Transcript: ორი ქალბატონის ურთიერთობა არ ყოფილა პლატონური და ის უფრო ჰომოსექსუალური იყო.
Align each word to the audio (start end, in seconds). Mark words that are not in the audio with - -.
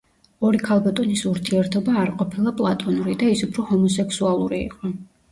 ორი 0.49 0.59
ქალბატონის 0.67 1.19
ურთიერთობა 1.31 1.97
არ 2.03 2.11
ყოფილა 2.21 2.53
პლატონური 2.61 3.13
და 3.25 3.29
ის 3.35 3.43
უფრო 3.49 3.67
ჰომოსექსუალური 3.67 4.59
იყო. 4.69 4.91